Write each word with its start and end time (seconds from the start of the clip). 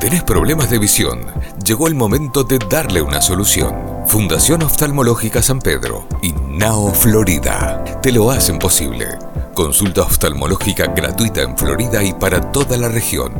¿Tenés 0.00 0.22
problemas 0.22 0.70
de 0.70 0.78
visión? 0.78 1.26
Llegó 1.62 1.86
el 1.86 1.94
momento 1.94 2.42
de 2.42 2.58
darle 2.58 3.02
una 3.02 3.20
solución. 3.20 3.76
Fundación 4.06 4.62
Oftalmológica 4.62 5.42
San 5.42 5.58
Pedro 5.58 6.06
y 6.22 6.32
Nao 6.32 6.94
Florida 6.94 7.84
te 8.00 8.10
lo 8.10 8.30
hacen 8.30 8.58
posible. 8.58 9.18
Consulta 9.52 10.00
oftalmológica 10.00 10.86
gratuita 10.86 11.42
en 11.42 11.58
Florida 11.58 12.02
y 12.02 12.14
para 12.14 12.50
toda 12.50 12.78
la 12.78 12.88
región. 12.88 13.34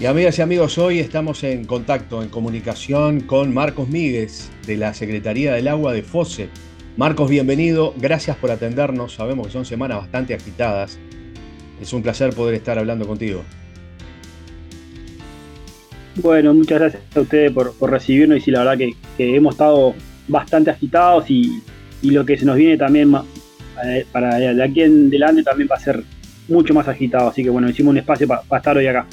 Y 0.00 0.06
amigas 0.06 0.38
y 0.38 0.42
amigos, 0.42 0.78
hoy 0.78 1.00
estamos 1.00 1.42
en 1.42 1.64
contacto, 1.64 2.22
en 2.22 2.28
comunicación 2.28 3.22
con 3.22 3.52
Marcos 3.52 3.88
Míguez 3.88 4.48
de 4.64 4.76
la 4.76 4.94
Secretaría 4.94 5.52
del 5.52 5.66
Agua 5.66 5.92
de 5.92 6.04
FOSE. 6.04 6.50
Marcos, 6.96 7.28
bienvenido, 7.28 7.94
gracias 7.96 8.36
por 8.36 8.52
atendernos. 8.52 9.14
Sabemos 9.14 9.48
que 9.48 9.52
son 9.52 9.64
semanas 9.64 10.02
bastante 10.02 10.34
agitadas. 10.34 11.00
Es 11.82 11.92
un 11.92 12.04
placer 12.04 12.32
poder 12.32 12.54
estar 12.54 12.78
hablando 12.78 13.08
contigo. 13.08 13.42
Bueno, 16.14 16.54
muchas 16.54 16.78
gracias 16.78 17.02
a 17.16 17.20
ustedes 17.20 17.50
por, 17.50 17.74
recibirnos 17.90 18.38
y 18.38 18.40
sí, 18.40 18.50
la 18.52 18.60
verdad 18.60 18.78
que, 18.78 18.94
hemos 19.18 19.54
estado 19.54 19.96
bastante 20.30 20.70
agitados 20.70 21.30
y, 21.30 21.62
lo 22.02 22.24
que 22.24 22.38
se 22.38 22.46
nos 22.46 22.56
viene 22.56 22.78
también 22.78 23.14
eh, 23.84 24.06
para 24.10 24.36
de 24.36 24.62
aquí 24.62 24.80
en 24.80 25.08
adelante 25.08 25.42
también 25.42 25.68
va 25.70 25.76
a 25.76 25.80
ser 25.80 26.02
mucho 26.48 26.72
más 26.72 26.88
agitado. 26.88 27.28
Así 27.28 27.42
que 27.42 27.50
bueno, 27.50 27.68
hicimos 27.68 27.90
un 27.90 27.98
espacio 27.98 28.26
para 28.26 28.42
estar 28.56 28.76
hoy 28.76 28.86
acá. 28.86 29.06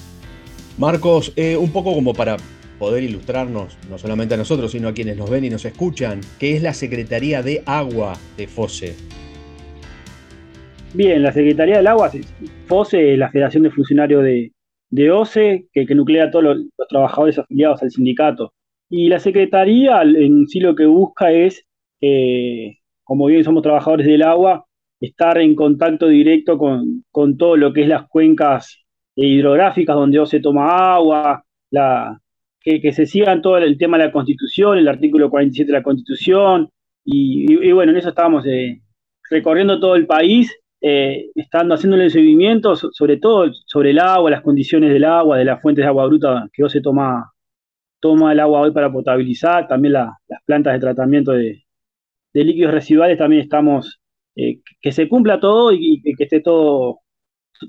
Marcos, 0.78 1.34
eh, 1.36 1.58
un 1.58 1.72
poco 1.72 1.94
como 1.94 2.14
para 2.14 2.38
poder 2.80 3.04
ilustrarnos, 3.04 3.78
no 3.90 3.98
solamente 3.98 4.36
a 4.36 4.38
nosotros, 4.38 4.72
sino 4.72 4.88
a 4.88 4.94
quienes 4.94 5.18
nos 5.18 5.30
ven 5.30 5.44
y 5.44 5.50
nos 5.50 5.66
escuchan, 5.66 6.22
¿qué 6.40 6.56
es 6.56 6.62
la 6.62 6.74
Secretaría 6.74 7.42
de 7.42 7.64
Agua 7.66 8.14
de 8.38 8.48
FOSE? 8.48 8.96
Bien, 10.94 11.22
la 11.22 11.32
Secretaría 11.32 11.78
del 11.78 11.88
Agua, 11.88 12.12
FOSE 12.68 13.14
es 13.14 13.20
la 13.20 13.30
Federación 13.32 13.64
de 13.64 13.72
Funcionarios 13.72 14.24
de, 14.24 14.52
de 14.90 15.12
OCE, 15.12 15.68
que, 15.74 15.86
nuclea 15.96 16.26
a 16.26 16.32
todos 16.32 16.44
los, 16.46 16.58
trabajadores 16.90 17.38
afiliados 17.38 17.84
al 17.84 17.92
sindicato. 17.92 18.54
Y 18.90 19.10
la 19.10 19.20
Secretaría 19.20 20.02
en 20.02 20.48
sí 20.48 20.60
lo 20.60 20.76
que 20.76 20.86
busca 20.86 21.32
es, 21.32 21.66
eh, 22.02 22.78
como 23.04 23.26
bien 23.26 23.44
somos 23.44 23.64
trabajadores 23.64 24.08
del 24.08 24.24
agua, 24.24 24.66
estar 25.00 25.38
en 25.40 25.56
contacto 25.56 26.08
directo 26.08 26.58
con, 26.58 27.38
todo 27.38 27.58
lo 27.58 27.74
que 27.74 27.84
es 27.84 27.88
las 27.88 28.08
cuencas 28.08 28.84
hidrográficas 29.16 29.96
donde 29.96 30.20
OCE 30.20 30.40
toma 30.40 30.94
agua, 30.96 31.44
la, 31.72 32.20
que, 32.62 32.92
se 32.92 33.06
sigan 33.06 33.42
todo 33.42 33.58
el 33.58 33.78
tema 33.78 33.98
de 33.98 34.06
la 34.06 34.12
Constitución, 34.12 34.78
el 34.78 34.88
artículo 34.88 35.30
47 35.30 35.72
de 35.72 35.78
la 35.78 35.84
Constitución, 35.84 36.70
y, 37.04 37.72
bueno, 37.72 37.94
en 37.94 37.98
eso 38.00 38.10
estábamos 38.10 38.46
eh, 38.46 38.82
recorriendo 39.30 39.80
todo 39.80 39.96
el 39.96 40.06
país 40.06 40.54
eh, 40.82 41.30
estando 41.36 41.76
haciéndole 41.76 42.10
seguimiento, 42.10 42.76
sobre 42.76 43.18
todo 43.18 43.50
sobre 43.66 43.92
el 43.92 44.00
agua, 44.00 44.30
las 44.30 44.42
condiciones 44.42 44.92
del 44.92 45.06
agua, 45.06 45.38
de 45.38 45.46
las 45.46 45.62
fuentes 45.62 45.84
de 45.84 45.88
agua 45.88 46.06
bruta 46.06 46.50
que 46.52 46.64
hoy 46.64 46.70
se 46.70 46.82
toma, 46.82 47.32
toma 48.00 48.32
el 48.32 48.40
agua 48.40 48.62
hoy 48.62 48.72
para 48.72 48.92
potabilizar, 48.92 49.68
también 49.68 49.94
las 49.94 50.12
plantas 50.46 50.74
de 50.74 50.80
tratamiento 50.80 51.32
de, 51.32 51.64
líquidos 52.34 52.74
residuales, 52.74 53.18
también 53.18 53.42
estamos, 53.42 54.00
eh, 54.36 54.60
que 54.80 54.92
se 54.92 55.10
cumpla 55.10 55.40
todo 55.40 55.72
y, 55.74 56.02
que 56.02 56.24
esté 56.24 56.40
todo, 56.40 57.00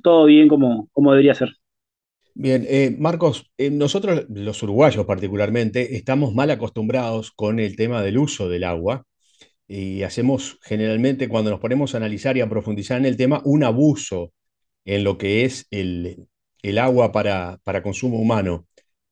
todo 0.03 0.27
bien 0.27 0.49
como, 0.49 0.89
como 0.93 1.13
debería 1.13 1.35
ser. 1.35 1.55
Bien, 2.35 2.65
eh, 2.69 2.95
Marcos, 2.99 3.51
nosotros 3.59 4.27
los 4.29 4.63
uruguayos 4.63 5.05
particularmente 5.07 5.97
estamos 5.97 6.35
mal 6.35 6.51
acostumbrados 6.51 7.33
con 7.33 7.59
el 7.59 7.75
tema 7.75 8.03
del 8.03 8.19
uso 8.19 8.49
del 8.49 8.65
agua 8.65 9.05
y 9.69 10.03
hacemos 10.03 10.59
generalmente 10.63 11.29
cuando 11.29 11.51
nos 11.51 11.61
ponemos 11.61 11.95
a 11.95 11.99
analizar 11.99 12.37
y 12.37 12.41
a 12.41 12.49
profundizar 12.49 12.99
en 12.99 13.07
el 13.07 13.17
tema 13.17 13.43
un 13.45 13.65
abuso 13.65 14.33
en 14.85 15.05
lo 15.05 15.19
que 15.19 15.45
es 15.45 15.67
el, 15.71 16.29
agua 16.79 17.13
para, 17.13 17.59
para, 17.65 17.83
consumo 17.83 18.19
humano. 18.19 18.67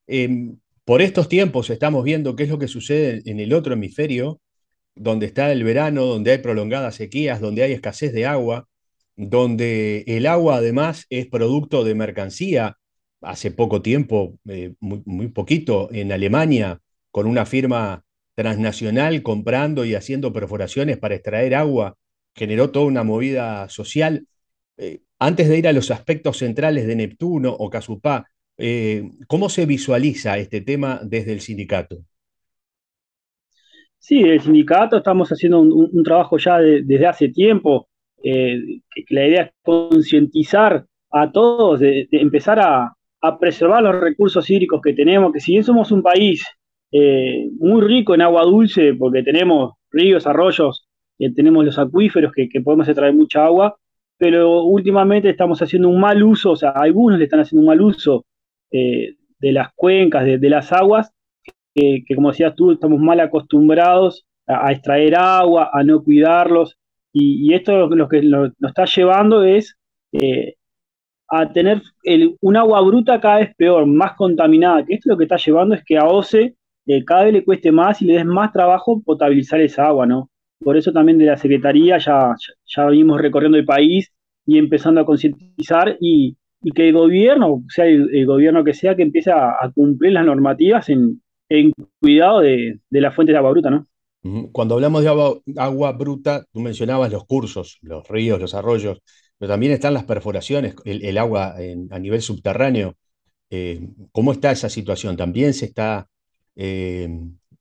Em, 0.07 0.57
por 0.87 1.01
estos 1.01 1.27
tiempos 1.27 1.69
estamos 1.69 2.05
viendo 2.05 2.37
qué 2.37 2.43
es 2.43 2.49
lo 2.49 2.59
que 2.59 2.69
sucede 2.69 3.21
en 3.25 3.41
el 3.41 3.51
otro 3.51 3.73
hemisferio, 3.73 4.39
donde 4.95 5.25
está 5.25 5.51
el 5.51 5.65
verano, 5.65 6.05
donde 6.05 6.31
hay 6.31 6.37
prolongadas 6.37 6.95
sequías, 6.95 7.41
donde 7.41 7.63
hay 7.63 7.73
escasez 7.73 8.13
de 8.13 8.25
agua, 8.25 8.69
donde 9.17 10.05
el 10.07 10.25
agua 10.25 10.55
además 10.55 11.05
es 11.09 11.27
producto 11.27 11.83
de 11.83 11.93
mercancía. 11.93 12.77
Hace 13.19 13.51
poco 13.51 13.81
tiempo, 13.81 14.39
eh, 14.47 14.75
muy, 14.79 15.27
poquito, 15.27 15.89
en 15.91 16.13
Alemania, 16.13 16.79
con 17.11 17.27
una 17.27 17.45
firma 17.45 18.05
transnacional 18.33 19.21
comprando 19.23 19.83
y 19.83 19.93
haciendo 19.93 20.31
perforaciones 20.31 20.97
para 20.97 21.15
extraer 21.15 21.53
agua, 21.55 21.97
generó 22.33 22.71
toda 22.71 22.85
una 22.85 23.03
movida 23.03 23.67
social. 23.67 24.25
Eh, 24.77 25.01
antes 25.19 25.49
de 25.49 25.57
ir 25.57 25.67
a 25.67 25.73
los 25.73 25.91
aspectos 25.91 26.37
centrales 26.37 26.87
de 26.87 26.95
Neptuno 26.95 27.51
o 27.51 27.69
Casupá, 27.69 28.29
eh, 28.57 29.11
¿cómo 29.27 29.49
se 29.49 29.65
visualiza 29.65 30.37
este 30.37 30.61
tema 30.61 30.99
desde 31.03 31.33
el 31.33 31.41
sindicato? 31.41 31.97
Sí, 33.99 34.21
el 34.21 34.41
sindicato 34.41 34.97
estamos 34.97 35.29
haciendo 35.29 35.59
un, 35.59 36.03
trabajo 36.03 36.37
ya 36.37 36.59
desde 36.59 37.05
hace 37.05 37.29
tiempo. 37.29 37.87
Eh, 38.23 38.57
la 39.09 39.27
idea 39.27 39.41
es 39.43 39.51
concientizar 39.61 40.85
a 41.11 41.31
todos, 41.31 41.79
de, 41.79 42.07
empezar 42.11 42.59
a, 42.59 42.93
preservar 43.39 43.83
los 43.83 43.99
recursos 43.99 44.49
hídricos 44.49 44.79
que 44.81 44.93
tenemos, 44.93 45.33
que 45.33 45.41
si 45.41 45.51
bien 45.51 45.63
somos 45.63 45.91
un 45.91 46.01
país 46.01 46.45
eh, 46.91 47.49
muy 47.59 47.81
rico 47.81 48.15
en 48.15 48.21
agua 48.21 48.43
dulce 48.43 48.93
porque 48.93 49.21
tenemos 49.21 49.73
ríos, 49.91 50.25
arroyos, 50.25 50.87
tenemos 51.35 51.65
los 51.65 51.77
acuíferos 51.77 52.31
que, 52.31 52.47
podemos 52.61 52.87
extraer 52.87 53.13
mucha 53.13 53.43
agua, 53.43 53.75
pero 54.17 54.63
últimamente 54.63 55.29
estamos 55.29 55.61
haciendo 55.61 55.89
un 55.89 55.99
mal 55.99 56.23
uso, 56.23 56.51
o 56.51 56.55
sea, 56.55 56.69
algunos 56.69 57.19
le 57.19 57.25
están 57.25 57.41
haciendo 57.41 57.61
un 57.61 57.67
mal 57.67 57.81
uso 57.81 58.25
eh, 58.71 59.15
de 59.39 59.51
las 59.51 59.73
cuencas, 59.73 60.25
de, 60.25 60.49
las 60.49 60.71
aguas, 60.73 61.11
que, 61.73 62.03
como 62.15 62.31
decías 62.31 62.55
tú, 62.55 62.71
estamos 62.71 62.99
mal 62.99 63.19
acostumbrados 63.19 64.25
a, 64.47 64.71
extraer 64.71 65.15
agua, 65.15 65.69
a 65.73 65.83
no 65.83 66.03
cuidarlos, 66.03 66.77
y, 67.13 67.53
esto 67.53 67.87
lo, 67.87 68.07
que 68.07 68.21
nos 68.21 68.51
está 68.61 68.85
llevando 68.85 69.43
es 69.43 69.75
a 71.29 71.51
tener 71.51 71.81
un 72.41 72.57
agua 72.57 72.81
bruta 72.81 73.19
cada 73.19 73.39
vez 73.39 73.55
peor, 73.55 73.85
más 73.85 74.13
contaminada, 74.15 74.85
que 74.85 74.95
esto 74.95 75.09
lo 75.09 75.17
que 75.17 75.23
está 75.25 75.37
llevando 75.37 75.75
es 75.75 75.83
que 75.83 75.97
a 75.97 76.05
OCE 76.05 76.55
cada 77.05 77.25
vez 77.25 77.33
le 77.33 77.43
cueste 77.43 77.71
más 77.71 78.01
y 78.01 78.05
le 78.05 78.13
des 78.13 78.25
más 78.25 78.51
trabajo 78.53 79.01
potabilizar 79.03 79.59
esa 79.61 79.87
agua, 79.87 80.05
¿no? 80.05 80.29
Por 80.59 80.77
eso 80.77 80.91
también 80.91 81.17
de 81.17 81.25
la 81.25 81.37
Secretaría 81.37 81.97
ya, 81.97 82.33
ya, 82.65 82.85
venimos 82.85 83.21
recorriendo 83.21 83.57
el 83.57 83.65
país 83.65 84.11
y 84.45 84.57
empezando 84.57 85.01
a 85.01 85.05
concientizar 85.05 85.97
y, 85.99 86.35
que 86.73 86.87
el 86.87 86.93
gobierno, 86.93 87.63
sea 87.69 87.85
el, 87.85 88.25
gobierno 88.25 88.63
que 88.63 88.73
sea, 88.73 88.95
que 88.95 89.03
empiece 89.03 89.31
a, 89.31 89.71
cumplir 89.73 90.13
las 90.13 90.25
normativas 90.25 90.89
en, 90.89 91.21
cuidado 92.01 92.41
de, 92.41 92.79
las 92.89 93.15
fuentes 93.15 93.33
de 93.33 93.37
agua 93.37 93.51
bruta, 93.51 93.69
¿no? 93.69 93.85
Cuando 94.51 94.75
hablamos 94.75 95.03
de 95.03 95.09
agua, 95.57 95.91
bruta, 95.93 96.43
tú 96.51 96.59
mencionabas 96.59 97.11
los 97.11 97.25
cursos, 97.25 97.77
los 97.81 98.05
ríos, 98.09 98.41
los 98.41 98.53
arroyos, 98.53 98.99
pero 99.37 99.53
también 99.53 99.71
están 99.71 99.93
las 99.93 100.03
perforaciones, 100.03 100.75
el, 100.83 101.17
agua 101.17 101.55
a 101.91 101.99
nivel 101.99 102.21
subterráneo. 102.21 102.95
Eh, 103.49 103.87
¿Cómo 104.11 104.33
está 104.33 104.51
esa 104.51 104.69
situación? 104.69 105.15
¿También 105.15 105.53
se 105.53 105.65
está 105.65 106.09
eh, 106.55 107.07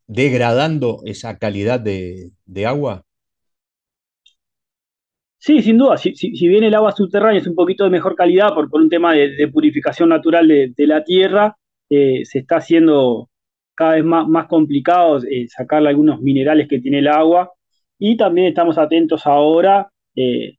degradando 0.06 1.02
esa 1.04 1.38
calidad 1.38 1.78
de, 1.78 2.32
agua? 2.66 3.04
Sí, 5.38 5.62
sin 5.62 5.78
duda. 5.78 5.96
Si, 5.96 6.48
bien 6.48 6.64
el 6.64 6.74
agua 6.74 6.92
subterránea 6.92 7.40
es 7.40 7.46
un 7.46 7.54
poquito 7.54 7.84
de 7.84 7.90
mejor 7.90 8.16
calidad 8.16 8.54
por, 8.54 8.68
un 8.72 8.88
tema 8.88 9.14
de, 9.14 9.48
purificación 9.52 10.08
natural 10.08 10.48
de, 10.48 10.86
la 10.86 11.04
tierra, 11.04 11.56
eh, 11.90 12.24
se 12.24 12.40
está 12.40 12.56
haciendo 12.56 13.28
cada 13.74 13.94
vez 13.96 14.04
más, 14.04 14.26
más 14.26 14.46
complicado 14.46 15.18
eh, 15.22 15.46
sacarle 15.48 15.90
algunos 15.90 16.20
minerales 16.20 16.68
que 16.68 16.80
tiene 16.80 16.98
el 17.00 17.08
agua. 17.08 17.52
Y 17.98 18.16
también 18.16 18.48
estamos 18.48 18.78
atentos 18.78 19.26
ahora 19.26 19.90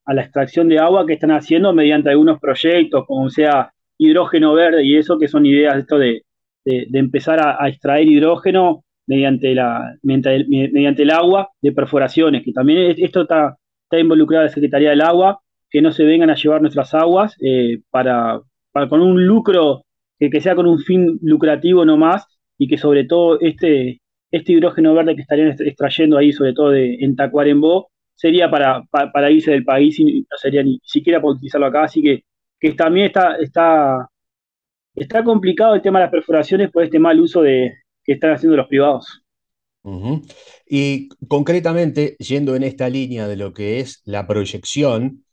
a 0.05 0.13
la 0.13 0.21
extracción 0.21 0.69
de 0.69 0.77
agua 0.77 1.07
que 1.07 1.13
están 1.13 1.31
haciendo 1.31 1.73
mediante 1.73 2.11
algunos 2.11 2.39
proyectos, 2.39 3.05
como 3.07 3.29
sea 3.29 3.71
hidrógeno 3.97 4.53
verde 4.53 4.85
y 4.85 4.97
eso, 4.97 5.17
que 5.17 5.27
son 5.27 5.45
ideas 5.45 5.73
de 5.73 5.79
esto 5.81 5.97
de, 5.97 6.21
de, 6.67 6.99
empezar 6.99 7.39
a, 7.39 7.67
extraer 7.69 8.07
hidrógeno 8.07 8.83
mediante, 9.07 9.55
la, 9.55 9.95
mediante, 10.03 11.03
el, 11.03 11.11
agua 11.11 11.49
de 11.61 11.71
perforaciones, 11.71 12.43
que 12.43 12.51
también 12.51 12.93
esto 12.97 13.21
está, 13.21 13.57
está 13.87 13.99
involucrado 13.99 14.43
la 14.43 14.49
Secretaría 14.49 14.89
del 14.89 15.01
Agua, 15.01 15.39
que 15.69 15.81
no 15.81 15.91
se 15.91 16.03
vengan 16.03 16.29
a 16.29 16.35
llevar 16.35 16.61
nuestras 16.61 16.93
aguas 16.93 17.35
eh, 17.41 17.79
para, 17.89 18.41
con 18.89 19.01
un 19.01 19.25
lucro, 19.25 19.83
que, 20.19 20.41
sea 20.41 20.55
con 20.55 20.67
un 20.67 20.79
fin 20.79 21.19
lucrativo 21.21 21.85
no 21.85 21.97
más, 21.97 22.27
y 22.57 22.67
que 22.67 22.77
sobre 22.77 23.05
todo 23.05 23.39
este, 23.39 24.01
este 24.31 24.53
hidrógeno 24.53 24.93
verde 24.93 25.15
que 25.15 25.21
estarían 25.21 25.55
extrayendo 25.59 26.17
ahí, 26.17 26.33
sobre 26.33 26.53
todo 26.53 26.71
de, 26.71 26.95
en 26.99 27.15
Tacuarembó, 27.15 27.89
sería 28.13 28.49
para, 28.49 28.83
para, 28.91 29.31
irse 29.31 29.51
del 29.51 29.63
país 29.63 29.99
y 29.99 30.21
no 30.21 30.37
sería 30.37 30.63
ni 30.63 30.79
siquiera 30.83 31.21
para 31.21 31.33
utilizarlo 31.33 31.67
acá, 31.67 31.83
así 31.83 32.01
que, 32.01 32.23
que 32.59 32.73
también 32.73 33.07
está, 33.07 33.37
está, 33.37 34.09
está 34.95 35.23
complicado 35.23 35.75
el 35.75 35.81
tema 35.81 35.99
de 35.99 36.05
las 36.05 36.11
perforaciones 36.11 36.71
por 36.71 36.83
este 36.83 36.99
mal 36.99 37.19
uso 37.19 37.41
de, 37.41 37.73
que 38.03 38.13
están 38.13 38.31
haciendo 38.31 38.57
los 38.57 38.67
privados. 38.67 39.23
Y 40.67 41.09
concretamente, 41.27 42.15
yendo 42.19 42.55
en 42.55 42.63
esta 42.63 42.89
línea 42.89 43.27
de 43.27 43.37
lo 43.37 43.53
que 43.53 43.79
es 43.79 44.01
la 44.05 44.27
proyección, 44.27 45.25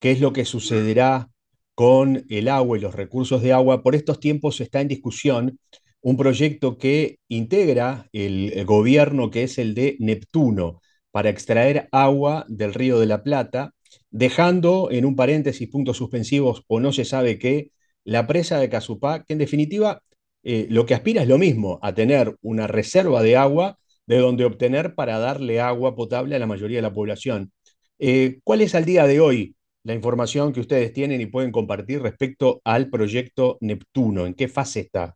¿qué 0.00 0.12
es 0.12 0.20
lo 0.20 0.32
que 0.32 0.44
sucederá 0.44 1.30
con 1.74 2.24
el 2.28 2.48
agua 2.48 2.78
y 2.78 2.80
los 2.80 2.94
recursos 2.94 3.42
de 3.42 3.52
agua? 3.52 3.82
Por 3.82 3.94
estos 3.94 4.20
tiempos 4.20 4.60
está 4.60 4.80
en 4.80 4.88
discusión 4.88 5.58
un 6.02 6.16
proyecto 6.16 6.78
que 6.78 7.18
integra 7.28 8.08
el, 8.12 8.64
gobierno, 8.66 9.30
que 9.30 9.44
es 9.44 9.58
el 9.58 9.74
de 9.74 9.96
Neptuno, 10.00 10.80
para 11.10 11.30
extraer 11.30 11.88
agua 11.92 12.44
del 12.48 12.74
río 12.74 12.98
de 12.98 13.06
la 13.06 13.22
Plata, 13.22 13.72
dejando 14.10 14.90
en 14.90 15.04
un 15.04 15.16
paréntesis 15.16 15.68
puntos 15.68 15.98
suspensivos 15.98 16.64
o 16.66 16.80
no 16.80 16.92
se 16.92 17.04
sabe 17.04 17.38
qué, 17.38 17.70
la 18.04 18.26
presa 18.26 18.58
de 18.58 18.68
Casupá, 18.68 19.24
que 19.24 19.34
en 19.34 19.38
definitiva 19.38 20.02
eh, 20.42 20.66
lo 20.70 20.86
que 20.86 20.94
aspira 20.94 21.22
es 21.22 21.28
lo 21.28 21.38
mismo, 21.38 21.78
a 21.82 21.94
tener 21.94 22.36
una 22.42 22.66
reserva 22.66 23.22
de 23.22 23.36
agua 23.36 23.78
de 24.06 24.18
donde 24.18 24.44
obtener 24.44 24.94
para 24.94 25.18
darle 25.18 25.60
agua 25.60 25.94
potable 25.94 26.34
a 26.34 26.38
la 26.38 26.46
mayoría 26.46 26.78
de 26.78 26.82
la 26.82 26.92
población. 26.92 27.52
Eh, 27.98 28.40
¿Cuál 28.44 28.60
es 28.60 28.74
al 28.74 28.84
día 28.84 29.06
de 29.06 29.20
hoy 29.20 29.54
la 29.84 29.94
información 29.94 30.52
que 30.52 30.60
ustedes 30.60 30.92
tienen 30.92 31.20
y 31.20 31.26
pueden 31.26 31.52
compartir 31.52 32.02
respecto 32.02 32.60
al 32.64 32.88
proyecto 32.90 33.58
Neptuno? 33.60 34.26
¿En 34.26 34.34
qué 34.34 34.48
fase 34.48 34.80
está? 34.80 35.14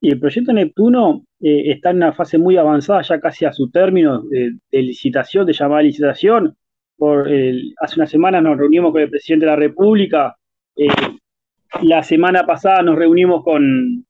Y 0.00 0.10
el 0.10 0.20
proyecto 0.20 0.52
Neptuno 0.52 1.24
eh, 1.40 1.72
está 1.72 1.90
en 1.90 1.96
una 1.96 2.12
fase 2.12 2.38
muy 2.38 2.56
avanzada, 2.56 3.02
ya 3.02 3.20
casi 3.20 3.44
a 3.44 3.52
su 3.52 3.70
término 3.70 4.22
de, 4.22 4.58
licitación, 4.70 5.46
de 5.46 5.52
llamada 5.52 5.82
licitación. 5.82 6.56
Por 6.96 7.28
hace 7.80 7.96
una 7.96 8.06
semana 8.06 8.40
nos 8.40 8.58
reunimos 8.58 8.92
con 8.92 9.02
el 9.02 9.10
presidente 9.10 9.46
de 9.46 9.52
la 9.52 9.56
República. 9.56 10.36
Eh, 10.76 10.86
la 11.82 12.02
semana 12.02 12.44
pasada 12.44 12.82
nos 12.82 12.96
reunimos 12.96 13.44
con, 13.44 14.04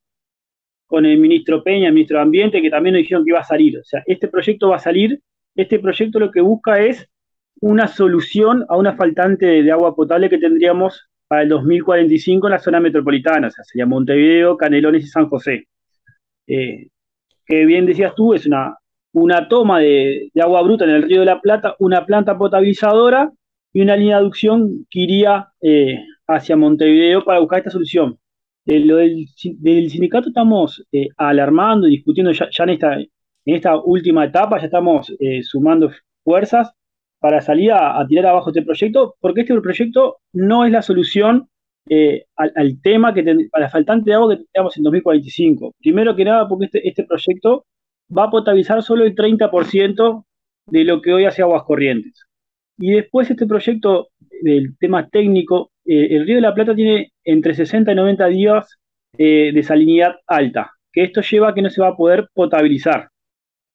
con 0.90 1.06
el 1.06 1.19
ministro 1.19 1.62
Peña, 1.62 1.87
el 1.87 1.94
ministro 1.94 2.19
de 2.19 2.25
Ambiente, 2.25 2.60
que 2.60 2.69
también 2.69 2.94
nos 2.94 3.02
dijeron 3.02 3.25
que 3.25 3.31
iba 3.31 3.38
a 3.38 3.44
salir. 3.44 3.78
O 3.78 3.84
sea, 3.84 4.02
este 4.06 4.26
proyecto 4.26 4.70
va 4.70 4.76
a 4.76 4.81
salir. 4.81 5.20
Este 5.54 5.78
proyecto 5.78 6.19
lo 6.19 6.32
que 6.32 6.40
busca 6.40 6.81
es 6.81 7.08
una 7.60 7.87
solución 7.87 8.66
a 8.69 8.76
una 8.76 8.96
faltante 8.96 9.62
de 9.62 9.70
agua 9.70 9.94
potable 9.94 10.28
que 10.28 10.38
tendríamos 10.38 11.08
para 11.28 11.42
el 11.42 11.48
2045 11.50 12.48
en 12.48 12.50
la 12.50 12.58
zona 12.58 12.81
metropolitana, 12.81 13.46
o 13.46 13.50
sea, 13.52 13.62
sería 13.62 13.87
Montevideo, 13.87 14.56
Canelones 14.56 15.04
y 15.04 15.06
San 15.06 15.28
José. 15.28 15.69
Eh, 16.48 16.88
que 17.46 17.64
bien 17.66 17.86
decías 17.86 18.12
tú, 18.16 18.34
es 18.34 18.44
una, 18.46 18.76
una 19.12 19.46
toma 19.46 19.78
de, 19.78 20.32
agua 20.43 20.62
bruta 20.62 20.86
en 20.86 20.90
el 20.90 21.02
Río 21.04 21.20
de 21.20 21.26
la 21.26 21.40
Plata, 21.40 21.76
una 21.78 22.04
planta 22.04 22.36
potabilizadora 22.36 23.31
y 23.72 23.81
una 23.81 23.94
línea 23.94 24.16
de 24.16 24.22
aducción 24.22 24.86
que 24.90 25.00
iría 25.00 25.50
eh, 25.62 26.00
hacia 26.26 26.56
Montevideo 26.56 27.25
para 27.25 27.38
buscar 27.38 27.60
esta 27.60 27.70
solución. 27.70 28.19
Eh, 28.70 28.78
lo 28.78 28.96
del, 28.99 29.26
sindicato 29.90 30.28
estamos 30.28 30.87
eh, 30.93 31.08
alarmando 31.17 31.88
y 31.88 31.96
discutiendo 31.96 32.31
ya, 32.31 32.49
en, 32.58 33.08
esta, 33.44 33.76
última 33.81 34.25
etapa, 34.25 34.58
ya 34.58 34.67
estamos 34.67 35.12
eh, 35.19 35.43
sumando 35.43 35.90
fuerzas 36.22 36.70
para 37.19 37.40
salir 37.40 37.72
a, 37.72 38.06
tirar 38.06 38.26
abajo 38.26 38.50
este 38.50 38.62
proyecto, 38.62 39.17
porque 39.19 39.40
este 39.40 39.61
proyecto 39.61 40.19
no 40.32 40.64
es 40.64 40.70
la 40.70 40.82
solución 40.82 41.49
al, 42.37 42.81
tema 42.81 43.12
que 43.12 43.49
a 43.52 43.58
la 43.61 43.69
faltante 43.69 44.11
de 44.11 44.14
agua 44.14 44.37
que 44.37 44.44
tenemos 44.52 44.76
en 44.76 44.84
2045. 44.84 45.75
Primero 45.81 46.14
que 46.14 46.25
nada, 46.25 46.46
porque 46.46 46.67
este, 46.67 46.88
este 46.88 47.05
proyecto 47.05 47.67
va 48.17 48.25
a 48.25 48.31
potabilizar 48.31 48.84
solo 48.84 49.05
el 49.05 49.17
30% 49.17 50.25
de 50.67 50.84
lo 50.84 51.02
que 51.02 51.12
hoy 51.12 51.25
hace 51.25 51.43
aguas 51.43 51.64
corrientes. 51.64 52.22
Y 52.78 52.93
después 52.93 53.28
este 53.31 53.46
proyecto, 53.46 54.11
del 54.43 54.76
tema 54.78 55.08
técnico, 55.08 55.72
eh, 55.92 56.14
el 56.14 56.25
Río 56.25 56.37
de 56.37 56.42
la 56.42 56.54
Plata 56.54 56.72
tiene 56.72 57.12
entre 57.25 57.52
60 57.52 57.90
y 57.90 57.94
90 57.96 58.26
días 58.28 58.78
eh, 59.19 59.50
de 59.52 59.62
salinidad 59.64 60.14
alta, 60.25 60.70
que 60.92 61.02
esto 61.02 61.20
lleva 61.20 61.48
a 61.48 61.54
que 61.54 61.62
no 61.62 61.69
se 61.69 61.82
va 61.82 61.88
a 61.88 61.96
poder 61.96 62.28
potabilizar. 62.32 63.08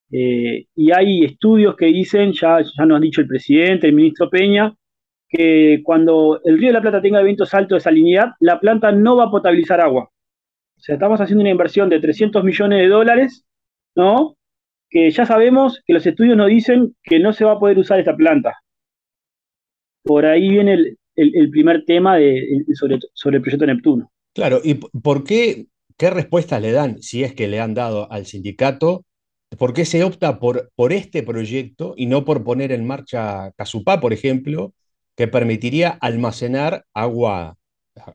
Eh, 0.09 0.65
y 0.75 0.91
hay 0.93 1.25
estudios 1.25 1.75
que 1.75 1.87
dicen, 1.87 2.31
ya, 2.31 2.61
ya 2.61 2.85
nos 2.85 2.99
ha 2.99 3.01
dicho 3.01 3.19
el 3.19 3.27
presidente, 3.27 3.87
el 3.87 3.93
ministro 3.93 4.29
Peña, 4.29 4.73
que 5.27 5.81
cuando 5.83 6.39
el 6.45 6.57
Río 6.57 6.69
de 6.69 6.73
la 6.73 6.81
Plata 6.81 7.01
tenga 7.01 7.19
eventos 7.19 7.53
altos 7.53 7.77
de 7.77 7.81
salinidad, 7.81 8.31
la 8.39 8.61
planta 8.61 8.93
no 8.93 9.17
va 9.17 9.25
a 9.25 9.31
potabilizar 9.31 9.81
agua. 9.81 10.03
O 10.05 10.79
sea, 10.79 10.95
estamos 10.95 11.19
haciendo 11.19 11.41
una 11.41 11.51
inversión 11.51 11.89
de 11.89 11.99
300 11.99 12.45
millones 12.45 12.79
de 12.79 12.87
dólares, 12.87 13.45
¿no? 13.93 14.37
Que 14.89 15.11
ya 15.11 15.25
sabemos 15.25 15.81
que 15.85 15.91
los 15.91 16.05
estudios 16.05 16.37
nos 16.37 16.47
dicen 16.47 16.95
que 17.03 17.19
no 17.19 17.33
se 17.33 17.43
va 17.43 17.53
a 17.53 17.59
poder 17.59 17.77
usar 17.77 17.99
esta 17.99 18.15
planta. 18.15 18.53
Por 20.03 20.25
ahí 20.25 20.47
viene 20.49 20.95
el, 21.15 21.49
primer 21.49 21.85
tema 21.85 22.17
de, 22.17 22.65
sobre, 22.73 22.99
sobre 23.13 23.37
el 23.37 23.41
proyecto 23.41 23.65
Neptuno. 23.65 24.11
Claro, 24.33 24.59
¿y 24.63 24.75
por 24.75 25.23
qué, 25.23 25.67
qué 25.97 26.09
respuestas 26.09 26.61
le 26.61 26.71
dan, 26.71 27.01
si 27.01 27.23
es 27.23 27.33
que 27.33 27.47
le 27.47 27.59
han 27.59 27.73
dado 27.73 28.11
al 28.11 28.25
sindicato? 28.25 29.05
¿Por 29.57 29.73
qué 29.73 29.85
se 29.85 30.03
opta 30.03 30.39
por, 30.39 30.71
por 30.75 30.91
este 30.91 31.23
proyecto 31.23 31.93
y 31.95 32.07
no 32.07 32.25
por 32.25 32.43
poner 32.43 32.71
en 32.71 32.85
marcha 32.85 33.51
Casupá, 33.55 34.01
por 34.01 34.11
ejemplo, 34.11 34.73
que 35.15 35.27
permitiría 35.27 35.89
almacenar 35.89 36.85
agua, 36.93 37.57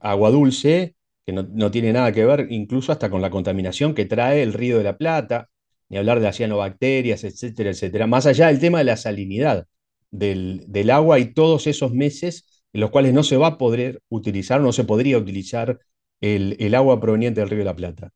agua 0.01 0.29
dulce, 0.29 0.95
que 1.25 1.33
no, 1.33 1.47
no, 1.51 1.71
tiene 1.71 1.93
nada 1.93 2.11
que 2.11 2.25
ver 2.25 2.47
incluso 2.51 2.91
hasta 2.91 3.09
con 3.09 3.21
la 3.21 3.31
contaminación 3.31 3.95
que 3.95 4.05
trae 4.05 4.43
el 4.43 4.53
río 4.53 4.77
de 4.77 4.83
la 4.83 4.97
Plata, 4.97 5.49
ni 5.89 5.97
hablar 5.97 6.19
de 6.19 6.31
cianobacterias, 6.31 7.23
etcétera, 7.23 7.71
etcétera. 7.71 8.07
Más 8.07 8.27
allá 8.27 8.47
del 8.47 8.59
tema 8.59 8.77
de 8.77 8.85
la 8.85 8.97
salinidad 8.97 9.65
del, 10.11 10.63
del 10.67 10.89
agua 10.91 11.19
y 11.19 11.33
todos 11.33 11.65
esos 11.67 11.93
meses 11.93 12.45
en 12.73 12.81
los 12.81 12.91
cuales 12.91 13.13
no 13.13 13.23
se 13.23 13.37
va 13.37 13.47
a 13.47 13.57
poder 13.57 13.99
utilizar, 14.09 14.61
no 14.61 14.71
se 14.71 14.83
podría 14.83 15.17
utilizar 15.17 15.79
el, 16.21 16.75
agua 16.75 16.99
proveniente 16.99 17.41
del 17.41 17.49
Río 17.49 17.59
de 17.59 17.65
la 17.65 17.75
Plata. 17.75 18.11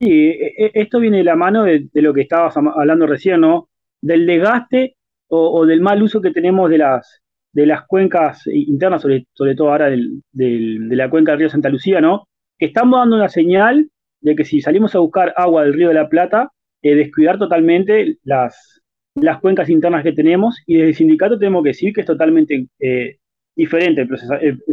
Sí, 0.00 0.10
e, 0.10 0.54
e, 0.56 0.70
esto 0.74 1.00
viene 1.00 1.18
de 1.18 1.24
la 1.24 1.36
mano 1.36 1.64
de, 1.64 1.88
lo 1.94 2.14
que 2.14 2.22
estabas 2.22 2.56
hablando 2.56 3.06
recién, 3.06 3.40
¿no? 3.40 3.68
Del 4.00 4.26
desgaste 4.26 4.96
o, 5.28 5.66
del 5.66 5.80
mal 5.80 6.02
uso 6.02 6.20
que 6.20 6.30
tenemos 6.30 6.70
de 6.70 6.78
las, 6.78 7.20
de 7.52 7.66
las 7.66 7.86
cuencas 7.86 8.46
internas, 8.46 9.02
sobre, 9.02 9.26
todo 9.56 9.70
ahora 9.70 9.90
de 9.90 10.20
la 10.32 11.10
cuenca 11.10 11.32
del 11.32 11.40
río 11.40 11.50
Santa 11.50 11.68
Lucía, 11.68 12.00
¿no? 12.00 12.28
Estamos 12.58 13.00
dando 13.00 13.16
una 13.16 13.28
señal 13.28 13.90
de 14.20 14.34
que 14.34 14.44
si 14.44 14.60
salimos 14.60 14.94
a 14.94 15.00
buscar 15.00 15.34
agua 15.36 15.64
del 15.64 15.74
río 15.74 15.88
de 15.88 15.94
la 15.94 16.08
Plata, 16.08 16.52
eh, 16.82 16.94
descuidar 16.94 17.38
totalmente 17.38 18.18
las, 18.22 18.77
las 19.22 19.40
cuencas 19.40 19.68
internas 19.68 20.02
que 20.02 20.12
tenemos 20.12 20.62
y 20.66 20.76
desde 20.76 20.88
el 20.88 20.94
sindicato 20.94 21.38
tenemos 21.38 21.62
que 21.62 21.70
decir 21.70 21.92
que 21.92 22.00
es 22.02 22.06
totalmente 22.06 22.66
eh, 22.80 23.18
diferente 23.54 24.02
el, 24.02 24.08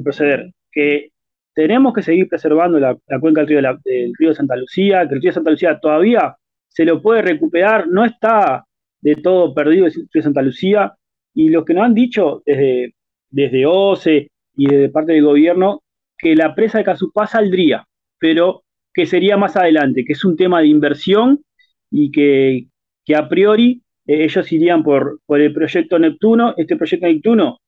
proceder, 0.03 0.51
que 0.71 1.09
tenemos 1.53 1.93
que 1.93 2.03
seguir 2.03 2.27
preservando 2.27 2.79
la, 2.79 2.97
cuenca 3.19 3.41
del 3.41 3.47
río, 3.47 3.61
del 3.83 4.13
río, 4.17 4.29
de 4.29 4.35
Santa 4.35 4.55
Lucía, 4.55 5.07
que 5.07 5.15
el 5.15 5.21
río 5.21 5.29
de 5.29 5.35
Santa 5.35 5.51
Lucía 5.51 5.79
todavía 5.79 6.35
se 6.67 6.85
lo 6.85 7.01
puede 7.01 7.21
recuperar, 7.21 7.87
no 7.87 8.03
está 8.03 8.65
de 9.01 9.15
todo 9.15 9.53
perdido 9.53 9.85
el 9.85 9.93
río 9.93 10.05
de 10.13 10.21
Santa 10.21 10.41
Lucía, 10.41 10.93
y 11.33 11.49
lo 11.49 11.63
que 11.65 11.73
nos 11.73 11.85
han 11.85 11.93
dicho 11.93 12.43
desde, 12.45 12.93
desde 13.29 13.65
OCE 13.65 14.29
y 14.55 14.67
desde 14.67 14.89
parte 14.89 15.13
del 15.13 15.23
gobierno, 15.23 15.81
que 16.17 16.35
la 16.35 16.53
presa 16.55 16.77
de 16.77 16.83
Casupá 16.85 17.27
saldría, 17.27 17.85
pero 18.19 18.63
que 18.93 19.05
sería 19.05 19.37
más 19.37 19.55
adelante, 19.55 20.03
que 20.05 20.13
es 20.13 20.23
un 20.23 20.35
tema 20.35 20.61
de 20.61 20.67
inversión 20.67 21.43
y 21.89 22.11
que 22.11 22.67
a 23.15 23.27
priori 23.29 23.81
eh, 24.05 24.23
ellos 24.23 24.51
irían 24.51 24.83
por, 24.83 25.19
por 25.25 25.41
el 25.41 25.53
proyecto 25.53 25.99
Neptuno, 25.99 26.53
este 26.57 26.75
proyecto 26.75 27.07
Neptuno 27.07 27.59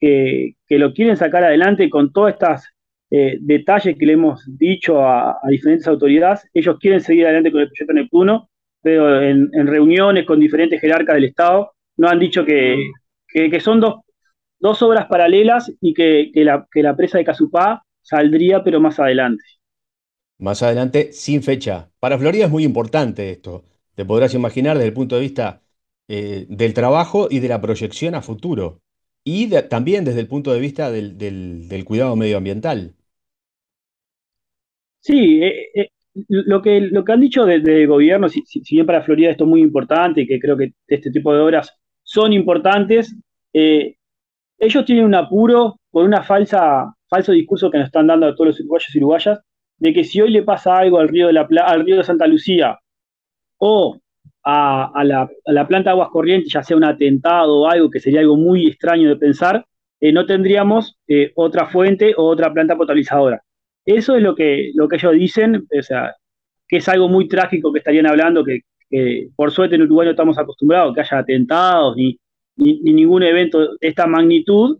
que, 0.00 0.56
que 0.66 0.78
lo 0.78 0.92
quieren 0.92 1.16
sacar 1.16 1.44
adelante 1.44 1.88
con 1.88 2.12
todos 2.12 2.30
estos 2.30 2.68
eh, 3.10 3.38
detalles 3.40 3.96
que 3.96 4.06
le 4.06 4.14
hemos 4.14 4.42
dicho 4.46 5.00
a, 5.00 5.38
diferentes 5.48 5.86
autoridades, 5.86 6.48
ellos 6.52 6.76
quieren 6.80 7.00
seguir 7.00 7.24
adelante 7.24 7.52
con 7.52 7.60
el 7.60 7.68
proyecto 7.68 7.92
Neptuno, 7.94 8.50
pero 8.82 9.22
en, 9.22 9.50
reuniones 9.66 10.26
con 10.26 10.40
diferentes 10.40 10.80
jerarcas 10.80 11.14
del 11.14 11.24
Estado 11.24 11.72
nos 11.96 12.12
han 12.12 12.18
dicho 12.18 12.44
que, 12.44 12.76
que, 13.28 13.60
son 13.60 13.80
dos, 13.80 14.00
dos, 14.58 14.82
obras 14.82 15.06
paralelas 15.06 15.72
y 15.80 15.94
que, 15.94 16.30
la, 16.34 16.66
que 16.70 16.82
la 16.82 16.96
presa 16.96 17.18
de 17.18 17.24
Casupá 17.24 17.84
saldría, 18.02 18.62
pero 18.62 18.80
más 18.80 19.00
adelante. 19.00 19.42
Más 20.38 20.62
adelante, 20.62 21.12
sin 21.12 21.42
fecha. 21.42 21.88
Para 21.98 22.18
Florida 22.18 22.44
es 22.44 22.50
muy 22.50 22.64
importante 22.64 23.30
esto. 23.30 23.64
Te 23.94 24.04
podrás 24.04 24.34
imaginar 24.34 24.76
desde 24.76 24.88
el 24.88 24.94
punto 24.94 25.14
de 25.14 25.22
vista 25.22 25.62
eh, 26.08 26.46
del 26.48 26.72
trabajo 26.74 27.28
y 27.30 27.40
de 27.40 27.48
la 27.48 27.60
proyección 27.60 28.14
a 28.14 28.22
futuro. 28.22 28.80
Y 29.24 29.50
también 29.68 30.04
desde 30.04 30.20
el 30.20 30.28
punto 30.28 30.52
de 30.52 30.60
vista 30.60 30.90
del, 30.90 31.84
cuidado 31.84 32.14
medioambiental. 32.14 32.94
Sí, 35.00 35.42
eh, 35.42 35.68
eh, 35.74 35.90
lo, 36.28 36.62
que, 36.62 36.80
lo 36.80 37.04
que 37.04 37.12
han 37.12 37.20
dicho 37.20 37.44
desde 37.44 37.82
el 37.82 37.88
gobierno, 37.88 38.28
si, 38.28 38.42
bien 38.70 38.86
para 38.86 39.02
Florida 39.02 39.30
esto 39.30 39.44
es 39.44 39.50
muy 39.50 39.62
importante 39.62 40.20
y 40.20 40.26
que 40.26 40.38
creo 40.38 40.56
que 40.56 40.74
este 40.86 41.10
tipo 41.10 41.34
de 41.34 41.40
obras 41.40 41.76
son 42.04 42.32
importantes, 42.32 43.16
ellos 43.52 44.84
tienen 44.84 45.04
un 45.04 45.14
apuro 45.14 45.80
por 45.90 46.04
una 46.04 46.22
falsa, 46.22 46.94
falso 47.08 47.32
discurso 47.32 47.70
que 47.70 47.78
nos 47.78 47.86
están 47.86 48.06
dando 48.06 48.26
a 48.26 48.34
todos 48.34 48.48
los 48.48 48.60
uruguayos 48.60 48.94
y 48.94 48.98
uruguayas, 48.98 49.40
de 49.78 49.92
que 49.92 50.04
si 50.04 50.20
hoy 50.20 50.30
le 50.30 50.42
pasa 50.42 50.76
algo 50.76 50.98
al 50.98 51.08
río 51.08 51.26
de, 51.26 51.32
la, 51.32 51.46
al 51.66 51.84
río 51.84 51.96
de 51.96 52.04
Santa 52.04 52.26
Lucía 52.26 52.78
o 53.58 53.98
a, 54.48 55.02
la, 55.04 55.66
planta 55.66 55.90
de 55.90 55.94
aguas 55.94 56.10
corrientes, 56.10 56.52
ya 56.52 56.62
sea 56.62 56.76
un 56.76 56.84
atentado 56.84 57.62
o 57.62 57.68
algo 57.68 57.90
que 57.90 57.98
sería 57.98 58.20
algo 58.20 58.36
muy 58.36 58.68
extraño 58.68 59.08
de 59.08 59.16
pensar, 59.16 59.66
eh, 60.00 60.12
no 60.12 60.24
tendríamos 60.24 60.96
eh, 61.08 61.32
otra 61.34 61.66
fuente 61.66 62.14
o 62.16 62.24
otra 62.24 62.52
planta 62.52 62.76
potabilizadora. 62.76 63.42
Eso 63.84 64.14
es 64.14 64.22
lo 64.22 64.36
que, 64.36 64.70
lo 64.74 64.86
que 64.88 64.96
ellos 64.96 65.12
dicen, 65.14 65.66
o 65.76 65.82
sea, 65.82 66.14
que 66.68 66.76
es 66.76 66.88
algo 66.88 67.08
muy 67.08 67.26
trágico 67.26 67.72
que 67.72 67.78
estarían 67.78 68.06
hablando, 68.06 68.44
que, 68.44 68.60
por 69.34 69.50
suerte 69.50 69.74
en 69.74 69.82
Uruguay 69.82 70.06
no 70.06 70.12
estamos 70.12 70.38
acostumbrados 70.38 70.94
que 70.94 71.00
haya 71.00 71.18
atentados 71.18 71.96
ni, 71.96 72.16
ni, 72.56 72.78
ningún 72.78 73.24
evento 73.24 73.60
de 73.60 73.76
esta 73.80 74.06
magnitud, 74.06 74.78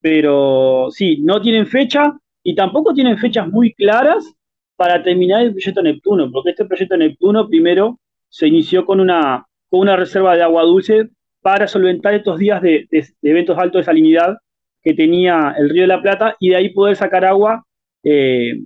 pero 0.00 0.88
sí, 0.90 1.18
no 1.20 1.42
tienen 1.42 1.66
fecha 1.66 2.14
y 2.42 2.54
tampoco 2.54 2.94
tienen 2.94 3.18
fechas 3.18 3.46
muy 3.48 3.74
claras 3.74 4.32
para 4.76 5.02
terminar 5.02 5.42
el 5.42 5.52
proyecto 5.52 5.82
Neptuno, 5.82 6.30
porque 6.32 6.50
este 6.50 6.64
proyecto 6.64 6.96
Neptuno 6.96 7.46
primero 7.48 7.98
se 8.34 8.48
inició 8.48 8.84
con 8.84 8.98
una, 8.98 9.46
con 9.70 9.82
una 9.82 9.94
reserva 9.94 10.34
de 10.34 10.42
agua 10.42 10.64
dulce 10.64 11.08
para 11.40 11.68
solventar 11.68 12.14
estos 12.14 12.36
días 12.36 12.60
de, 12.60 12.88
eventos 13.22 13.56
altos 13.56 13.82
de 13.82 13.84
salinidad 13.84 14.38
que 14.82 14.92
tenía 14.92 15.54
el 15.56 15.70
río 15.70 15.82
de 15.82 15.86
la 15.86 16.02
Plata 16.02 16.34
y 16.40 16.48
de 16.48 16.56
ahí 16.56 16.70
poder 16.70 16.96
sacar 16.96 17.24
agua, 17.24 17.64
eh, 18.02 18.60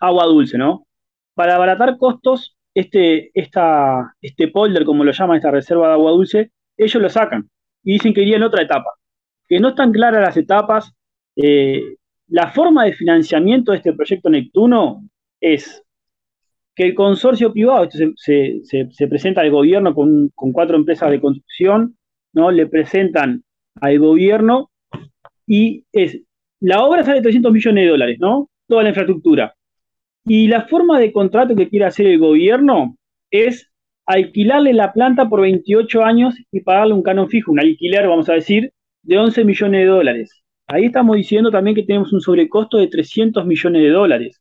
agua 0.00 0.24
dulce, 0.26 0.56
¿no? 0.56 0.86
Para 1.34 1.56
abaratar 1.56 1.98
costos, 1.98 2.56
este, 2.72 3.32
esta, 3.34 4.14
este 4.20 4.46
polder, 4.46 4.84
como 4.84 5.02
lo 5.02 5.10
llaman, 5.10 5.38
esta 5.38 5.50
reserva 5.50 5.88
de 5.88 5.94
agua 5.94 6.12
dulce, 6.12 6.52
ellos 6.76 7.02
lo 7.02 7.08
sacan 7.08 7.50
y 7.82 7.94
dicen 7.94 8.14
que 8.14 8.22
iría 8.22 8.36
en 8.36 8.44
otra 8.44 8.62
etapa. 8.62 8.90
Que 9.48 9.58
no 9.58 9.70
están 9.70 9.90
claras 9.90 10.22
las 10.22 10.36
etapas. 10.36 10.92
Eh, 11.34 11.96
la 12.28 12.52
forma 12.52 12.84
de 12.84 12.92
financiamiento 12.92 13.72
de 13.72 13.78
este 13.78 13.94
proyecto 13.94 14.30
Neptuno 14.30 15.02
es 15.40 15.82
que 16.80 16.86
el 16.86 16.94
consorcio 16.94 17.52
privado, 17.52 17.84
esto 17.84 17.98
se, 18.16 19.06
presenta 19.06 19.42
al 19.42 19.50
gobierno 19.50 19.94
con, 19.94 20.30
cuatro 20.34 20.78
empresas 20.78 21.10
de 21.10 21.20
construcción, 21.20 21.98
¿no? 22.32 22.50
Le 22.50 22.66
presentan 22.68 23.44
al 23.82 23.98
gobierno 23.98 24.70
y 25.46 25.84
es, 25.92 26.22
la 26.58 26.82
obra 26.82 27.04
sale 27.04 27.20
300 27.20 27.52
millones 27.52 27.84
de 27.84 27.90
dólares, 27.90 28.16
¿no? 28.18 28.48
Toda 28.66 28.82
la 28.82 28.88
infraestructura. 28.88 29.54
Y 30.24 30.48
la 30.48 30.62
forma 30.68 30.98
de 30.98 31.12
contrato 31.12 31.54
que 31.54 31.68
quiere 31.68 31.84
hacer 31.84 32.06
el 32.06 32.18
gobierno 32.18 32.96
es 33.30 33.70
alquilarle 34.06 34.72
la 34.72 34.94
planta 34.94 35.28
por 35.28 35.42
28 35.42 36.02
años 36.02 36.34
y 36.50 36.60
pagarle 36.60 36.94
un 36.94 37.02
canon 37.02 37.28
fijo, 37.28 37.52
un 37.52 37.60
alquiler, 37.60 38.08
vamos 38.08 38.30
a 38.30 38.34
decir, 38.34 38.72
de 39.02 39.18
11 39.18 39.44
millones 39.44 39.82
de 39.82 39.86
dólares. 39.86 40.42
Ahí 40.66 40.86
estamos 40.86 41.16
diciendo 41.16 41.50
también 41.50 41.74
que 41.74 41.82
tenemos 41.82 42.10
un 42.14 42.22
sobrecosto 42.22 42.78
de 42.78 42.86
300 42.86 43.44
millones 43.44 43.82
de 43.82 43.90
dólares. 43.90 44.40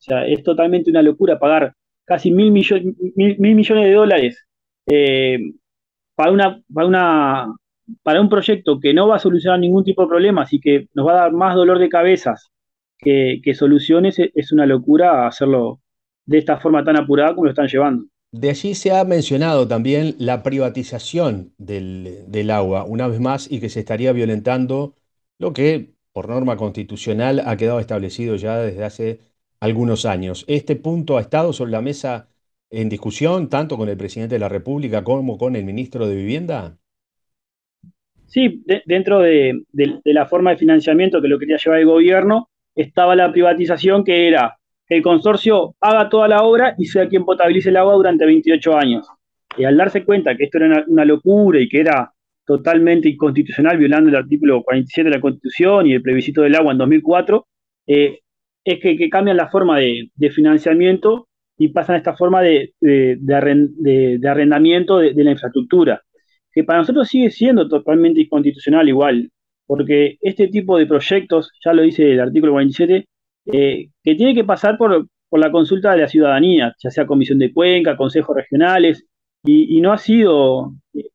O 0.00 0.02
sea, 0.02 0.26
es 0.26 0.42
totalmente 0.42 0.90
una 0.90 1.00
locura 1.00 1.38
pagar 1.38 1.72
casi 2.08 2.30
mil, 2.30 2.50
millones 2.50 3.84
de 3.84 3.92
dólares 3.92 4.46
eh, 4.86 5.38
para, 6.14 6.32
una, 6.32 6.62
para, 6.72 6.86
una, 6.88 7.54
para 8.02 8.20
un 8.20 8.30
proyecto 8.30 8.80
que 8.80 8.94
no 8.94 9.08
va 9.08 9.16
a 9.16 9.20
solucionar 9.20 9.60
ningún 9.60 9.84
tipo 9.84 10.02
de 10.02 10.08
problemas 10.08 10.52
y 10.54 10.58
que 10.58 10.88
nos 10.94 11.06
va 11.06 11.12
a 11.12 11.20
dar 11.22 11.32
más 11.32 11.54
dolor 11.54 11.78
de 11.78 11.90
cabezas 11.90 12.50
que, 12.98 13.40
soluciones, 13.54 14.18
es 14.18 14.52
una 14.52 14.66
locura 14.66 15.26
hacerlo 15.26 15.80
de 16.24 16.38
esta 16.38 16.58
forma 16.58 16.82
tan 16.82 16.96
apurada 16.96 17.34
como 17.34 17.44
lo 17.44 17.50
están 17.50 17.68
llevando. 17.68 18.06
De 18.32 18.50
allí 18.50 18.74
se 18.74 18.90
ha 18.90 19.04
mencionado 19.04 19.68
también 19.68 20.14
la 20.18 20.42
privatización 20.42 21.52
del, 21.58 22.24
del, 22.26 22.50
agua, 22.50 22.84
una 22.84 23.06
vez 23.06 23.20
más, 23.20 23.50
y 23.50 23.60
que 23.60 23.68
se 23.68 23.80
estaría 23.80 24.12
violentando 24.12 24.94
lo 25.38 25.52
que 25.52 25.94
por 26.12 26.28
norma 26.28 26.56
constitucional 26.56 27.42
ha 27.46 27.56
quedado 27.56 27.80
establecido 27.80 28.36
ya 28.36 28.58
desde 28.58 28.84
hace 28.84 29.20
algunos 29.60 30.04
años. 30.04 30.44
¿Este 30.48 30.76
punto 30.76 31.18
ha 31.18 31.20
estado 31.20 31.52
sobre 31.52 31.72
la 31.72 31.82
mesa 31.82 32.28
en 32.70 32.88
discusión 32.88 33.48
tanto 33.48 33.76
con 33.76 33.88
el 33.88 33.96
presidente 33.96 34.34
de 34.34 34.40
la 34.40 34.48
República 34.48 35.02
como 35.02 35.38
con 35.38 35.56
el 35.56 35.64
ministro 35.64 36.06
de 36.06 36.16
Vivienda? 36.16 36.76
Sí, 38.26 38.62
dentro 38.84 39.20
de, 39.20 39.62
la 40.04 40.26
forma 40.26 40.50
de 40.50 40.58
financiamiento 40.58 41.22
que 41.22 41.28
lo 41.28 41.38
quería 41.38 41.56
llevar 41.56 41.80
el 41.80 41.86
gobierno, 41.86 42.50
estaba 42.74 43.16
la 43.16 43.32
privatización 43.32 44.04
que 44.04 44.28
era 44.28 44.58
que 44.86 44.96
el 44.96 45.02
consorcio 45.02 45.74
haga 45.80 46.08
toda 46.08 46.28
la 46.28 46.42
obra 46.42 46.74
y 46.78 46.86
sea 46.86 47.08
quien 47.08 47.24
potabilice 47.24 47.70
el 47.70 47.78
agua 47.78 47.94
durante 47.94 48.26
28 48.26 48.76
años. 48.76 49.08
Y 49.56 49.64
al 49.64 49.76
darse 49.76 50.04
cuenta 50.04 50.36
que 50.36 50.44
esto 50.44 50.58
era 50.58 50.84
una, 50.86 51.04
locura 51.04 51.58
y 51.58 51.68
que 51.68 51.80
era 51.80 52.12
totalmente 52.44 53.08
inconstitucional, 53.08 53.76
violando 53.78 54.10
el 54.10 54.16
artículo 54.16 54.62
47 54.62 55.08
de 55.08 55.16
la 55.16 55.20
Constitución 55.20 55.86
y 55.86 55.94
el 55.94 56.02
plebiscito 56.02 56.42
del 56.42 56.54
agua 56.54 56.72
en 56.72 56.78
2004, 56.78 57.46
eh, 57.86 58.20
es 58.64 58.80
que, 58.80 59.08
cambian 59.08 59.36
la 59.36 59.48
forma 59.48 59.78
de, 59.78 60.10
financiamiento 60.30 61.28
y 61.56 61.68
pasan 61.68 61.96
a 61.96 61.98
esta 61.98 62.16
forma 62.16 62.42
de, 62.42 62.72
arrendamiento 64.24 64.98
de, 64.98 65.24
la 65.24 65.32
infraestructura, 65.32 66.02
que 66.52 66.64
para 66.64 66.80
nosotros 66.80 67.08
sigue 67.08 67.30
siendo 67.30 67.68
totalmente 67.68 68.20
inconstitucional 68.20 68.88
igual, 68.88 69.30
porque 69.66 70.16
este 70.22 70.48
tipo 70.48 70.78
de 70.78 70.86
proyectos, 70.86 71.52
ya 71.64 71.72
lo 71.72 71.82
dice 71.82 72.12
el 72.12 72.20
artículo 72.20 72.52
47, 72.52 73.06
eh, 73.52 73.90
que 74.02 74.14
tiene 74.14 74.34
que 74.34 74.44
pasar 74.44 74.78
por, 74.78 75.06
la 75.30 75.50
consulta 75.50 75.92
de 75.92 75.98
la 75.98 76.08
ciudadanía, 76.08 76.74
ya 76.82 76.90
sea 76.90 77.06
comisión 77.06 77.38
de 77.38 77.52
cuenca, 77.52 77.96
consejos 77.96 78.34
regionales, 78.34 79.06
y, 79.44 79.80
no 79.80 79.92
ha 79.92 79.98
sido 79.98 80.72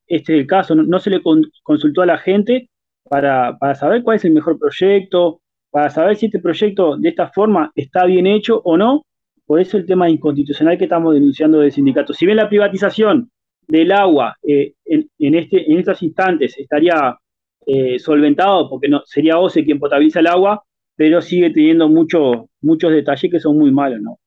este 0.07 0.37
el 0.37 0.47
caso, 0.47 0.75
no, 0.75 0.99
se 0.99 1.09
le 1.09 1.21
consultó 1.63 2.01
a 2.01 2.05
la 2.05 2.17
gente 2.17 2.69
para, 3.09 3.57
saber 3.75 4.03
cuál 4.03 4.17
es 4.17 4.25
el 4.25 4.33
mejor 4.33 4.57
proyecto, 4.57 5.41
para 5.73 5.89
saber 5.89 6.15
si 6.15 6.27
este 6.27 6.37
proyecto 6.37 6.97
de 6.97 7.09
esta 7.09 7.29
forma 7.29 7.71
está 7.73 8.05
bien 8.05 8.27
hecho 8.27 8.61
o 8.63 8.77
no. 8.77 9.07
Por 9.43 9.59
eso 9.59 9.75
el 9.75 9.87
tema 9.87 10.07
inconstitucional 10.07 10.77
que 10.77 10.83
estamos 10.83 11.15
denunciando 11.15 11.59
del 11.59 11.71
sindicato. 11.71 12.13
Si 12.13 12.27
bien 12.27 12.37
la 12.37 12.47
privatización 12.47 13.31
del 13.67 13.91
agua 13.91 14.37
eh, 14.47 14.73
en, 14.85 15.33
este, 15.33 15.71
en 15.71 15.79
estos 15.79 16.03
instantes 16.03 16.59
estaría 16.59 17.17
eh, 17.65 17.97
solventado, 17.97 18.69
porque 18.69 18.87
no, 18.87 19.01
sería 19.03 19.39
OCE 19.39 19.65
quien 19.65 19.79
potabiliza 19.79 20.19
el 20.19 20.27
agua, 20.27 20.63
pero 20.95 21.23
sigue 21.23 21.49
teniendo 21.49 21.89
muchos 21.89 22.91
detalles 22.93 23.31
que 23.31 23.39
son 23.39 23.57
muy 23.57 23.71
malos, 23.71 23.99
¿no? 23.99 24.19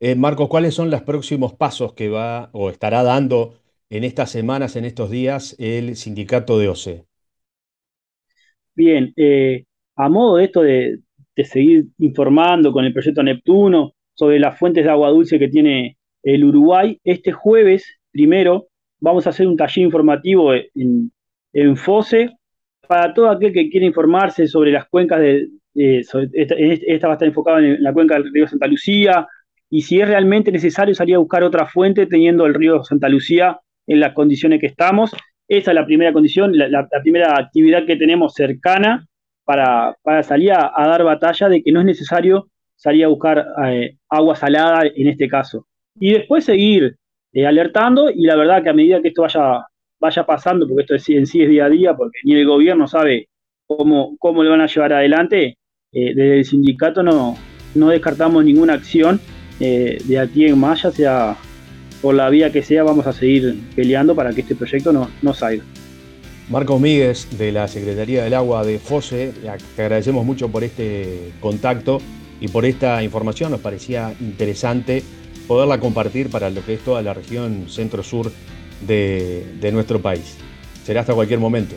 Eh, 0.00 0.14
Marcos, 0.14 0.48
¿cuáles 0.48 0.72
son 0.72 0.90
los 0.90 1.02
próximos 1.02 1.52
pasos 1.52 1.92
que 1.92 2.08
va 2.08 2.48
o 2.54 2.70
estará 2.70 3.02
dando 3.02 3.56
en 3.90 4.04
estas 4.04 4.30
semanas, 4.30 4.74
en 4.76 4.86
estos 4.86 5.10
días, 5.10 5.54
el 5.58 5.96
sindicato 5.96 6.58
de 6.58 6.68
OCE? 6.70 7.04
Bien, 8.74 9.12
eh, 9.16 9.65
a 9.96 10.08
modo 10.08 10.36
de 10.36 10.44
esto 10.44 10.62
de, 10.62 11.00
seguir 11.44 11.86
informando 11.98 12.72
con 12.72 12.84
el 12.84 12.92
proyecto 12.92 13.22
Neptuno 13.22 13.92
sobre 14.14 14.38
las 14.38 14.58
fuentes 14.58 14.84
de 14.84 14.90
agua 14.90 15.10
dulce 15.10 15.38
que 15.38 15.48
tiene 15.48 15.98
el 16.22 16.44
Uruguay, 16.44 16.98
este 17.04 17.32
jueves 17.32 17.98
primero 18.10 18.68
vamos 19.00 19.26
a 19.26 19.30
hacer 19.30 19.46
un 19.46 19.56
taller 19.56 19.84
informativo 19.84 20.52
en, 20.54 21.10
FOSE 21.76 22.30
para 22.86 23.14
todo 23.14 23.30
aquel 23.30 23.52
que 23.52 23.70
quiera 23.70 23.86
informarse 23.86 24.46
sobre 24.46 24.72
las 24.72 24.86
cuencas 24.88 25.20
de, 25.20 25.48
esta, 25.74 27.06
va 27.06 27.14
a 27.14 27.16
estar 27.16 27.28
enfocada 27.28 27.60
en 27.60 27.82
la 27.82 27.92
cuenca 27.92 28.14
del 28.14 28.32
río 28.32 28.46
Santa 28.46 28.66
Lucía, 28.66 29.26
y 29.70 29.82
si 29.82 30.00
es 30.00 30.08
realmente 30.08 30.52
necesario 30.52 30.94
salir 30.94 31.16
a 31.16 31.18
buscar 31.18 31.42
otra 31.42 31.66
fuente 31.66 32.06
teniendo 32.06 32.46
el 32.46 32.54
río 32.54 32.84
Santa 32.84 33.08
Lucía 33.08 33.58
en 33.86 34.00
las 34.00 34.12
condiciones 34.12 34.60
que 34.60 34.66
estamos. 34.66 35.12
Esa 35.48 35.70
es 35.70 35.74
la 35.74 35.86
primera 35.86 36.12
condición, 36.12 36.52
la, 36.56 36.88
primera 37.02 37.38
actividad 37.38 37.86
que 37.86 37.96
tenemos 37.96 38.34
cercana 38.34 39.06
para, 39.46 39.96
salir 40.24 40.52
a, 40.52 40.72
dar 40.76 41.04
batalla 41.04 41.48
de 41.48 41.62
que 41.62 41.72
no 41.72 41.80
es 41.80 41.86
necesario 41.86 42.48
salir 42.74 43.04
a 43.04 43.08
buscar 43.08 43.46
eh, 43.64 43.96
agua 44.10 44.34
salada 44.34 44.82
en 44.94 45.08
este 45.08 45.28
caso. 45.28 45.66
Y 45.98 46.12
después 46.12 46.44
seguir 46.44 46.96
eh, 47.32 47.46
alertando 47.46 48.10
y 48.10 48.26
la 48.26 48.36
verdad 48.36 48.62
que 48.62 48.70
a 48.70 48.74
medida 48.74 49.00
que 49.00 49.08
esto 49.08 49.22
vaya, 49.22 49.64
vaya 50.00 50.26
pasando, 50.26 50.66
porque 50.66 50.82
esto 50.82 51.12
en 51.12 51.26
sí 51.26 51.42
es 51.42 51.48
día 51.48 51.66
a 51.66 51.70
día, 51.70 51.94
porque 51.94 52.18
ni 52.24 52.34
el 52.34 52.46
gobierno 52.46 52.88
sabe 52.88 53.28
cómo, 53.66 54.16
cómo 54.18 54.42
lo 54.42 54.50
van 54.50 54.60
a 54.60 54.66
llevar 54.66 54.92
adelante, 54.92 55.56
eh, 55.92 56.14
desde 56.14 56.38
el 56.38 56.44
sindicato 56.44 57.04
no, 57.04 57.36
no 57.76 57.88
descartamos 57.88 58.44
ninguna 58.44 58.74
acción 58.74 59.20
de 59.58 60.18
aquí 60.18 60.44
en 60.44 60.58
más, 60.58 60.82
ya 60.82 60.90
sea 60.90 61.36
por 62.02 62.14
la 62.14 62.28
vía 62.28 62.52
que 62.52 62.62
sea, 62.62 62.82
vamos 62.82 63.06
a 63.06 63.12
seguir 63.14 63.58
peleando 63.74 64.14
para 64.14 64.34
que 64.34 64.42
este 64.42 64.54
proyecto 64.54 64.92
no, 64.92 65.08
no 65.22 65.32
salga. 65.32 65.64
Marco 66.48 66.78
Míguez, 66.78 67.36
de 67.36 67.50
la 67.50 67.66
Secretaría 67.66 68.22
del 68.22 68.34
Agua 68.34 68.64
de 68.64 68.78
FOSE, 68.78 69.32
te 69.74 69.82
agradecemos 69.82 70.24
mucho 70.24 70.48
por 70.48 70.62
este 70.62 71.32
contacto 71.40 72.00
y 72.40 72.46
por 72.46 72.64
esta 72.64 73.02
información. 73.02 73.50
Nos 73.50 73.60
parecía 73.60 74.14
interesante 74.20 75.02
poderla 75.48 75.80
compartir 75.80 76.30
para 76.30 76.48
lo 76.50 76.64
que 76.64 76.74
es 76.74 76.80
toda 76.84 77.02
la 77.02 77.14
región 77.14 77.66
centro-sur 77.68 78.30
de, 78.86 79.44
de 79.60 79.72
nuestro 79.72 80.00
país. 80.00 80.36
Será 80.84 81.00
hasta 81.00 81.14
cualquier 81.14 81.40
momento. 81.40 81.74